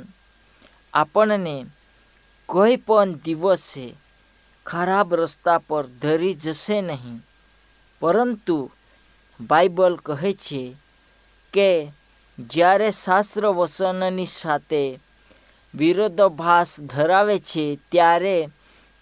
આપણને 0.93 1.65
કોઈ 2.45 2.75
પણ 2.75 3.13
દિવસે 3.13 3.95
ખરાબ 4.65 5.15
રસ્તા 5.15 5.57
પર 5.57 5.85
ધરી 5.87 6.33
જશે 6.33 6.81
નહીં. 6.81 7.19
પરંતુ 7.99 8.71
બાઇબલ 9.41 9.95
કહે 9.95 10.33
છે 10.33 10.75
કે 11.53 11.91
જ્યારે 12.39 12.91
શાસ્ત્ર 12.91 13.45
વચનની 13.45 14.25
સાથે 14.25 14.99
વિરોધાભાસ 15.75 16.79
ધરાવે 16.79 17.37
છે, 17.39 17.77
ત્યારે 17.91 18.47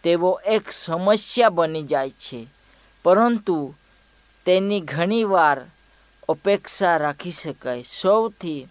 તેઓ 0.03 0.41
એક 0.45 0.71
સમસ્યા 0.71 1.49
બની 1.49 1.83
જાય 1.83 2.09
છે. 2.09 2.47
પરંતુ 3.03 3.75
તેની 4.45 4.81
ઘણીવાર 4.81 5.65
અપેક્ષા 6.29 6.97
રાખી 6.97 7.31
શકાય. 7.31 7.83
સૌથી 8.01 8.67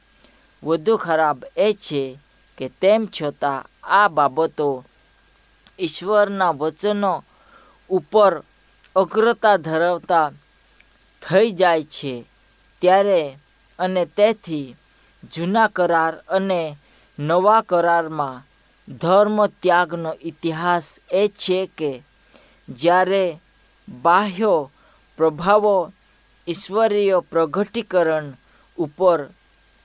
વધુ 0.62 0.94
ખરાબ 0.98 1.38
એ 1.58 1.68
છે 1.76 2.02
કે 2.58 2.66
તેમ 2.80 3.02
છતાં 3.06 3.66
આ 3.90 4.08
બાબતો 4.08 4.68
ઈશ્વરના 5.78 6.52
વચનો 6.52 7.14
ઉપર 7.90 8.32
અગ્રતા 8.96 9.58
ધરાવતા 9.58 10.26
થઈ 11.22 11.50
જાય 11.52 11.88
છે 11.88 12.14
ત્યારે 12.82 13.20
અને 13.78 14.02
તેથી 14.08 14.76
જૂના 15.32 15.68
કરાર 15.68 16.14
અને 16.28 16.62
નવા 17.18 17.62
કરારમાં 17.62 18.44
ધર્મ 18.88 19.38
ત્યાગનો 19.62 20.12
ઇતિહાસ 20.22 20.86
એ 21.12 21.24
છે 21.36 21.60
કે 21.78 21.92
જ્યારે 22.68 23.24
બાહ્ય 23.88 24.54
પ્રભાવો 25.18 25.76
ઈશ્વરીય 26.46 27.18
પ્રગટીકરણ 27.22 28.28
ઉપર 28.78 29.18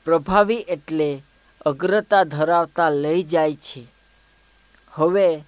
પ્રભાવી 0.06 0.56
એટલે 0.56 1.24
અગ્રતા 1.66 2.24
ધરાવતા 2.24 2.90
લઈ 2.90 3.24
જાય 3.24 3.56
છે. 3.56 3.88
હવે 4.92 5.44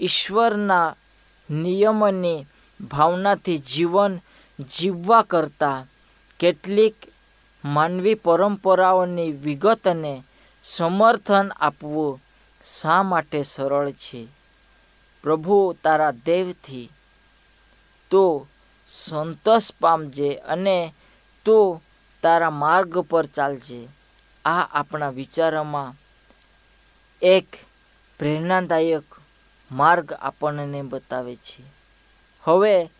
ઈશ્વરના 0.00 0.96
નિયમની 1.50 2.46
ભાવનાથી 2.80 3.58
જીવન 3.58 4.20
જીવવા 4.78 5.22
કરતાં 5.22 5.86
કેટલીક 6.40 6.94
માનવી 7.64 8.14
પરંપરાઓની 8.14 9.32
વિગતને 9.32 10.24
સમર્થન 10.62 11.52
આપવું 11.56 12.20
શા 12.64 13.02
માટે 13.02 13.42
સરળ 13.42 13.90
છે? 13.90 14.26
પ્રભુ 15.22 15.76
તારા 15.84 16.10
દેવથી. 16.10 16.88
તો 18.10 18.46
સંતોષ 18.86 19.72
પામજે 19.80 20.34
અને 20.34 20.94
તું 21.44 21.82
તારા 22.22 22.50
માર્ગ 22.50 22.98
પર 22.98 23.26
ચાલજે. 23.26 23.88
આ 24.44 24.60
આપણા 24.60 25.08
વિચારોમાં 25.08 25.94
એક 27.22 27.46
પ્રેરણાદાયક 28.18 29.02
માર્ગ 29.72 30.12
આપણને 30.12 30.82
બતાવે 30.82 31.36
છે. 31.36 31.62
હવે 32.42 32.90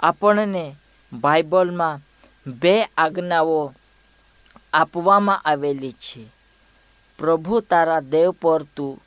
આપણને 0.00 0.76
બાઇબલમાં 1.12 2.00
બે 2.46 2.84
આજ્ઞાઓ 2.84 3.72
આપવામાં 4.72 5.40
આવેલી 5.40 5.92
છે. 5.92 6.26
પ્રભુ 7.18 7.60
તારા 7.60 8.00
દેવ 8.00 8.30
પર 8.30 8.62
તું, 8.62 9.02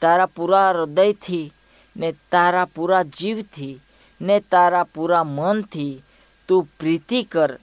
તારા 0.00 0.26
પૂરા 0.26 0.70
હૃદયથી, 0.70 1.52
ને 1.96 2.12
તારા 2.12 2.64
પૂરા 2.64 3.02
જીવથી, 3.02 3.80
ને 4.20 4.40
તારા 4.40 4.84
પૂરા 4.84 5.24
મનથી 5.24 6.02
તું 6.48 6.68
પ્રીતિ 6.78 7.22
કર. 7.22 7.58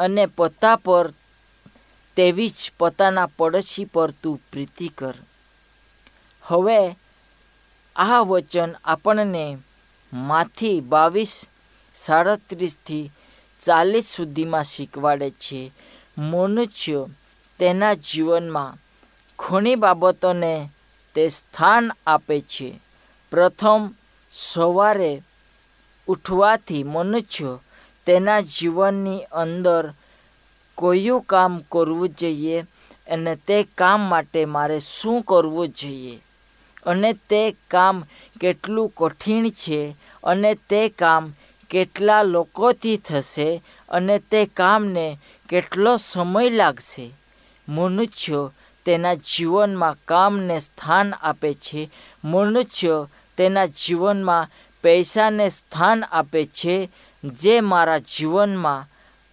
અને 0.00 0.26
પત્તા 0.26 0.76
પર 0.76 1.12
તેવી 2.16 2.48
જ 2.48 2.72
પોતાના 2.78 3.26
પડોશી 3.26 3.84
પર 3.84 4.10
તું 4.10 4.40
પ્રીતિ 4.52 4.88
કર. 4.88 5.14
હવે 6.42 6.96
આ 7.96 8.20
વચન 8.20 8.74
આપણને 8.84 9.58
માથી 10.12 10.80
બાવીસ 10.80 11.46
સાડત્રીસથી 11.96 13.12
ચાલીસ 13.60 14.04
સુધીમાં 14.04 14.64
શીખવાડે 14.64 15.30
છે. 15.30 15.72
મનુષ્ય 16.18 17.06
તેના 17.58 17.94
જીવનમાં 17.94 18.76
ઘણી 19.38 19.74
બાબતોને 19.74 20.54
તે 21.14 21.28
સ્થાન 21.28 21.92
આપે 22.06 22.40
છે. 22.40 22.80
પ્રથમ, 23.30 23.90
સવારે 24.30 25.22
ઉઠવાથી 26.06 26.82
મનુષ્ય 26.82 27.58
તેના 28.10 28.40
જીવનની 28.40 29.24
અંદર 29.32 29.92
કયું 30.78 31.20
કામ 31.20 31.62
કરવું 31.72 32.08
જોઈએ 32.08 32.60
અને 33.10 33.36
તે 33.36 33.66
કામ 33.78 34.00
માટે 34.00 34.44
મારે 34.44 34.80
શું 34.80 35.22
કરવું 35.22 35.68
જોઈએ? 35.68 36.20
અને 36.86 37.12
તે 37.12 37.56
કામ 37.70 38.04
કેટલું 38.40 38.92
કઠિન 38.96 39.50
છે? 39.50 39.96
અને 40.24 40.54
તે 40.54 40.88
કામ 40.88 41.32
કેટલા 41.70 42.22
લોકોથી 42.22 42.96
થશે? 42.96 43.62
અને 43.88 44.18
તે 44.18 44.46
કામને 44.46 45.18
કેટલો 45.48 45.96
સમય 45.96 46.50
લાગશે? 46.50 47.10
મનુષ્ય 47.68 48.50
તેના 48.84 49.14
જીવનમાં 49.14 49.96
કામને 50.08 50.58
સ્થાન 50.58 51.14
આપે 51.14 51.54
છે. 51.54 51.90
મનુષ્ય 52.24 53.06
તેના 53.36 53.66
જીવનમાં 53.66 54.48
પૈસાને 54.82 55.48
સ્થાન 55.48 56.04
આપે 56.04 56.44
છે. 56.44 56.88
જે 57.24 57.60
મારા 57.60 57.98
જીવનમાં 57.98 58.86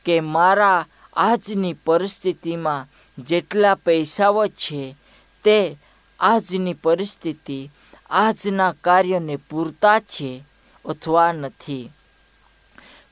કે 0.05 0.21
મારા 0.21 0.85
આજની 1.15 1.73
પરિસ્થિતિમાં 1.73 2.87
જેટલા 3.17 3.75
પૈસાઓ 3.75 4.47
છે, 4.47 4.95
તે 5.43 5.77
આજની 6.19 6.73
પરિસ્થિતિ 6.73 7.71
આજના 8.09 8.71
કાર્યને 8.71 9.35
પૂરતા 9.49 9.99
છે 9.99 10.43
અથવા 10.85 11.31
નથી. 11.31 11.91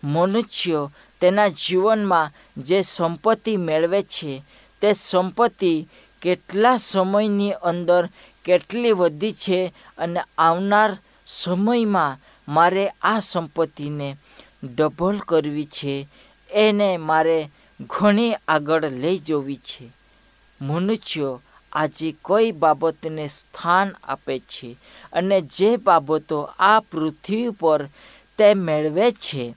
મનુષ્ય 0.03 0.89
તેના 1.21 1.47
જીવનમાં 1.47 2.31
જે 2.57 2.81
સંપત્તિ 2.81 3.57
મેળવે 3.57 4.01
છે, 4.03 4.43
તે 4.81 4.93
સંપત્તિ 4.93 5.87
કેટલા 6.21 6.77
સમયની 6.77 7.51
અંદર 7.51 8.09
કેટલી 8.45 8.91
વધી 8.91 9.31
છે 9.31 9.73
અને 9.97 10.21
આવનાર 10.37 10.97
સમયમાં 11.27 12.19
મારે 12.47 12.87
આ 13.01 13.19
સંપત્તિને 13.19 14.17
ડબલ 14.65 15.19
કરવી 15.19 15.65
છે. 15.65 16.07
એને 16.49 16.97
મારે 16.97 17.49
ઘણી 17.81 18.33
આગળ 18.47 18.85
લઈ 18.85 19.17
જવી 19.17 19.55
છે. 19.55 19.89
મનુષ્યો 20.61 21.41
આજે 21.73 22.15
કોઈ 22.21 22.51
બાબતને 22.51 23.27
સ્થાન 23.27 23.95
આપે 24.03 24.39
છે 24.39 24.77
અને 25.13 25.41
જે 25.41 25.77
બાબતો 25.77 26.49
આ 26.59 26.79
પૃથ્વી 26.79 27.49
પર 27.49 27.89
તે 28.37 28.53
મેળવે 28.53 29.11
છે. 29.11 29.55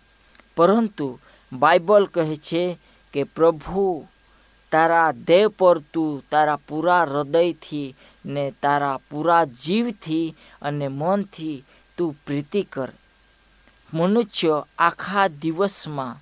પરંતુ 0.56 1.18
બાઇબલ 1.52 2.06
કહે 2.06 2.36
છે 2.36 2.78
કે, 3.12 3.24
પ્રભુ, 3.24 4.06
તારા 4.70 5.12
દેવ 5.12 5.48
પર 5.48 5.78
તું 5.78 6.24
તારા 6.30 6.56
પૂરા 6.56 7.02
હૃદયથી 7.02 7.94
ને 8.26 8.52
તારા 8.62 8.98
પૂરા 9.10 9.44
જીવથી 9.44 10.34
અને 10.62 10.88
મનથી 10.88 11.64
તું 11.96 12.16
પ્રીતિ 12.26 12.62
કર. 12.62 12.88
મનુષ્ય 13.94 14.64
આખા 14.78 15.28
દિવસમાં 15.28 16.16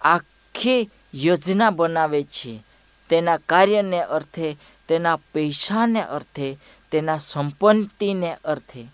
આખી 0.00 0.90
યોજના 1.14 1.70
બનાવે 1.70 2.22
છે. 2.22 2.64
તેના 3.08 3.36
કાર્યને 3.36 4.02
અર્થે, 4.02 4.56
તેના 4.88 5.16
પૈસાને 5.16 6.02
અર્થે, 6.02 6.58
તેના 6.90 7.18
સંપત્તિને 7.18 8.36
અર્થે. 8.44 8.86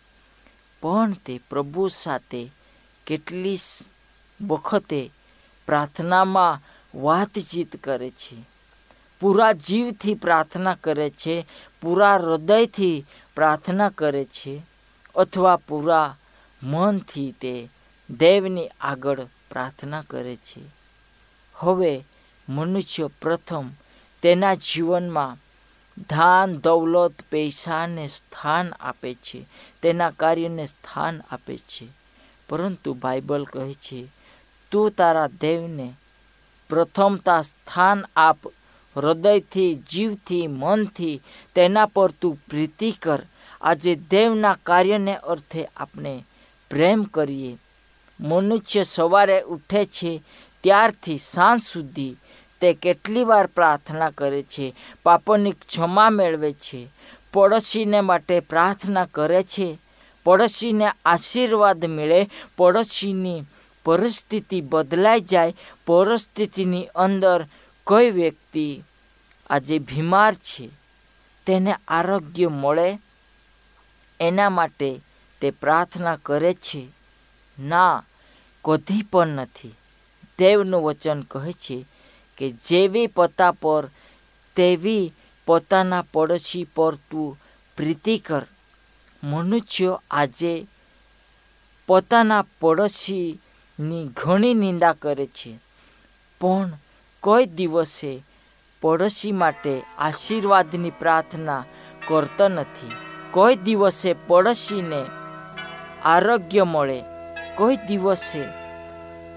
પણ 0.80 1.12
તે 1.12 1.40
પ્રભુ 1.50 1.88
સાથે 1.88 2.50
કેટલી 3.06 3.58
વખતે 4.48 5.10
પ્રાર્થનામાં 5.66 6.60
વાતચીત 7.02 7.76
કરે 7.84 8.10
છે. 8.10 8.36
પૂરા 9.20 9.52
જીવથી 9.52 10.14
પ્રાર્થના 10.14 10.74
કરે 10.74 11.10
છે, 11.10 11.46
પૂરા 11.82 12.16
હૃદયથી 12.16 13.04
પ્રાર્થના 13.34 13.88
કરે 13.88 14.24
છે, 14.24 14.62
અથવા 15.14 15.56
પૂરા 15.56 16.16
મનથી 16.62 17.32
તે 17.32 17.68
દેવની 18.10 18.68
આગળ 18.80 19.20
પ્રાર્થના 19.20 20.04
કરે 20.10 20.36
છે. 20.36 20.60
હવે 21.54 22.04
મનુષ્ય 22.48 23.10
પ્રથમ 23.22 23.70
તેના 24.22 24.54
જીવનમાં 24.54 25.36
ધાન, 26.10 26.58
દૌલત, 26.58 27.14
પૈસાને 27.30 28.06
સ્થાન 28.06 28.72
આપે 28.80 29.14
છે, 29.14 29.46
તેના 29.82 30.10
કાર્યને 30.10 30.66
સ્થાન 30.66 31.22
આપે 31.30 31.58
છે. 31.58 31.88
પરંતુ 32.48 32.94
બાઇબલ 32.94 33.44
કહે 33.44 33.74
છે, 33.74 34.08
તું 34.70 34.90
તારા 34.90 35.26
દેવને 35.26 35.94
પ્રથમતા 36.68 37.42
સ્થાન 37.42 38.04
આપ, 38.16 38.46
હૃદયથી, 38.96 39.74
જીવથી, 39.74 40.46
મનથી 40.46 41.20
તેના 41.54 41.86
પર 41.86 42.10
તું 42.10 42.38
પ્રીતિ 42.50 42.92
કર. 42.92 43.22
આજે 43.60 43.94
દેવના 43.94 44.58
કાર્યને 44.62 45.16
અર્થે 45.16 45.68
આપણે 45.76 46.24
પ્રેમ 46.70 47.04
કરીએ. 47.04 47.58
મનુષ્ય 48.20 48.82
સવારે 48.82 49.42
ઉઠે 49.42 49.84
છે, 49.84 50.22
ત્યારથી 50.64 51.18
સાંજ 51.18 51.62
સુધી 51.62 52.16
તે 52.60 52.74
કેટલી 52.74 53.24
વાર 53.24 53.46
પ્રાર્થના 53.46 54.10
કરે 54.10 54.42
છે, 54.42 54.74
પાપોની 55.02 55.52
ક્ષમા 55.52 56.10
મેળવે 56.10 56.52
છે, 56.52 56.88
પડોશીને 57.32 58.00
માટે 58.00 58.40
પ્રાર્થના 58.40 59.04
કરે 59.04 59.42
છે, 59.42 59.78
પડોશીને 60.24 60.88
આશીર્વાદ 61.04 61.84
મળે, 61.84 62.20
પડોશીની 62.56 63.46
પરિસ્થિતિ 63.84 64.60
બદલાઈ 64.60 65.20
જાય, 65.20 65.58
પરિસ્થિતિની 65.86 66.90
અંદર 66.94 67.44
કોઈ 67.86 68.10
વ્યક્તિ 68.10 68.82
આજે 69.50 69.78
બીમાર 69.78 70.34
છે, 70.34 70.70
તેને 71.46 71.74
આરોગ્ય 71.88 72.48
મળે, 72.48 72.98
એના 74.20 74.50
માટે 74.50 75.00
તે 75.40 75.50
પ્રાર્થના 75.50 76.18
કરે 76.22 76.54
છે, 76.54 76.88
ના 77.58 78.04
કદી 78.64 79.02
પણ 79.02 79.26
નથી. 79.26 79.74
દેવનું 80.38 80.82
વચન 80.82 81.20
કહે 81.22 81.52
છે 81.52 81.86
કે, 82.38 82.50
જેવી 82.50 83.06
પોતા 83.06 83.50
પર, 83.50 83.88
તેવી 84.56 85.12
પોતાના 85.46 86.04
પડોશી 86.12 86.66
પર 86.74 86.94
તું 86.94 87.38
પ્રીતિ 87.76 88.18
કર. 88.18 88.44
મનુષ્યો 89.24 90.02
આજે 90.10 90.66
પોતાના 91.86 92.44
પડોશીની 92.60 94.10
ઘણી 94.16 94.54
નિંદા 94.54 94.92
કરે 94.92 95.26
છે, 95.26 95.58
પણ 96.40 96.72
કોઈ 97.20 97.46
દિવસે 97.46 98.22
પડોશી 98.80 99.32
માટે 99.32 99.82
આશીર્વાદની 99.98 100.90
પ્રાર્થના 100.90 101.64
કરતો 102.08 102.48
નથી. 102.48 102.92
કોઈ 103.30 103.56
દિવસે 103.56 104.12
પડોશીને 104.26 105.04
આરોગ્ય 106.04 106.64
મળે. 106.64 107.02
કોઈ 107.54 107.76
દિવસે 107.76 108.44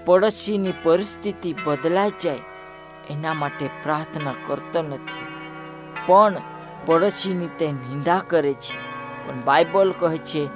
પડોશીની 0.04 0.72
પરિસ્થિતિ 0.82 1.54
બદલાઈ 1.64 2.10
જાય, 2.22 2.38
એના 3.10 3.34
માટે 3.34 3.68
પ્રાર્થના 3.82 4.34
કરતો 4.46 4.82
નથી. 4.82 5.26
પણ 6.06 6.34
પડોશીની 6.86 7.46
તે 7.46 7.72
નિંદા 7.72 8.22
કરે 8.28 8.52
છે. 8.52 8.74
પણ 9.26 9.40
બાઇબલ 9.44 9.94
કહે 9.98 10.18
છે, 10.18 10.48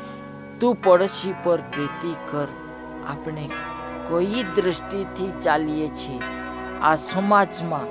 તું 0.61 0.83
પડોશી 0.83 1.35
પર 1.45 1.61
પ્રીતિ 1.61 2.15
કર. 2.31 2.47
આપણે 3.09 3.51
કોઈ 4.09 4.43
દ્રષ્ટિથી 4.43 5.33
ચાલીએ 5.41 5.89
છીએ. 5.89 6.21
આ 6.83 6.95
સમાજમાં 6.97 7.87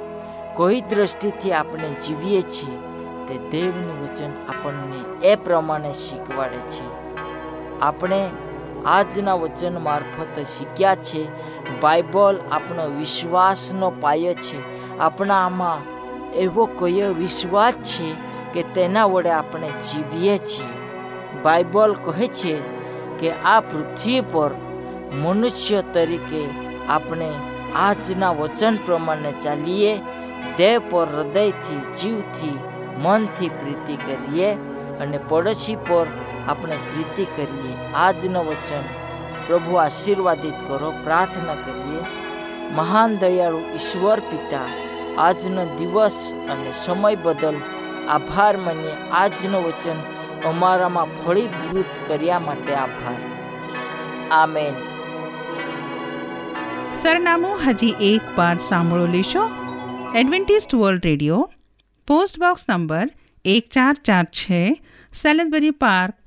કોઈ 0.55 0.81
દ્રષ્ટિથી 0.81 1.53
આપણે 1.53 1.89
જીવીએ 1.89 2.41
છીએ. 2.41 2.77
તે 3.27 3.49
દેવનું 3.49 4.03
વચન 4.03 4.31
આપણને 4.49 5.27
એ 5.27 5.35
પ્રમાણે 5.35 5.93
શીખવાડે 5.93 6.57
છે. 6.57 7.06
આપણે 7.81 8.29
આજના 8.85 9.33
વચન 9.33 9.79
મારફત 9.79 10.39
શીખ્યા 10.39 10.95
છે. 10.95 11.27
બાઇબલ 11.81 12.39
આપણો 12.51 12.87
વિશ્વાસનો 12.87 13.93
પાયો 14.01 14.33
છે. 14.33 14.77
આપણા 14.99 15.45
આમાં 15.45 15.97
એવો 16.33 16.65
કયો 16.65 17.13
વિશ્વાસ 17.13 17.73
છે 17.73 18.15
કે 18.53 18.63
તેના 18.63 19.05
વડે 19.05 19.29
આપણે 19.29 19.69
જીવીએ 19.69 20.37
છીએ. 20.37 20.65
બાઇબલ 21.43 21.93
કહે 21.93 22.27
છે 22.27 22.59
કે 23.19 23.31
આ 23.31 23.59
પૃથ્વી 23.59 24.21
પર 24.21 24.51
મનુષ્ય 25.13 25.83
તરીકે 25.93 26.49
આપણે 26.89 27.31
આજના 27.75 28.31
વચન 28.31 28.77
પ્રમાણે 28.85 29.31
ચાલીએ, 29.31 29.99
દેહ 30.57 30.79
પર 30.89 31.07
હૃદયથી, 31.07 31.93
જીવથી, 31.93 32.59
મનથી 32.97 33.49
પ્રીતિ 33.49 33.95
કરીએ 33.95 34.53
અને 34.99 35.19
પડોશી 35.29 35.75
પર 35.75 36.05
આપણે 36.47 36.75
પ્રીતિ 36.75 37.25
કરીએ. 37.25 37.93
આજનો 37.93 38.43
વચન 38.43 38.81
પ્રભુ 39.47 39.75
આશીર્વાદિત 39.75 40.53
કરો, 40.67 40.93
પ્રાર્થના 41.03 41.55
કરીએ. 41.55 42.01
મહાન 42.73 43.17
દયાળુ 43.17 43.59
ઈશ્વર 43.59 44.19
પિતા, 44.19 44.65
આજનો 45.17 45.65
દિવસ 45.65 46.33
અને 46.49 46.73
સમય 46.85 47.15
બદલ 47.15 47.55
આભાર 48.09 48.57
માનીએ. 48.57 49.09
આજનો 49.11 49.61
વચન 49.61 49.95
અમારામાં 50.45 51.25
ફળીભૂત 51.25 51.85
કર્યા 52.07 52.39
માટે 52.39 52.75
આભાર. 52.75 53.15
આમેન. 54.31 54.73
સરનામું 56.95 57.59
હજી 57.67 57.95
એક 58.01 58.21
વાર 58.37 58.57
સાંભળો 58.57 59.05
લેશો. 59.05 59.49
Adventist 60.15 60.75
world 60.75 61.01
radio, 61.03 61.51
post 62.07 62.39
box 62.39 62.65
number 62.69 63.09
એક 63.45 63.69
ચાર 63.71 63.93
ચાર 63.93 64.23
છે 64.23 64.81
સેલેસબરી 65.13 65.71
પાર્ક 65.71 66.26